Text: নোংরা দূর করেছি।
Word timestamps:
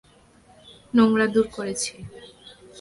নোংরা 0.93 1.25
দূর 1.33 1.45
করেছি। 1.55 1.93